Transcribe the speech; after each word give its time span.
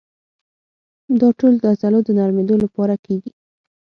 دا 1.19 1.29
ټول 1.39 1.53
د 1.59 1.63
عضلو 1.73 1.99
د 2.05 2.09
نرمېدو 2.19 2.55
لپاره 2.63 2.95
کېږي. 3.05 3.31